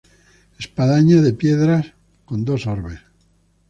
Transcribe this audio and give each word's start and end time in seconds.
Espadaña 0.61 1.17
de 1.21 1.31
piedra 1.33 1.75
con 2.25 2.39
dos 2.43 2.65
orbes. 2.65 3.01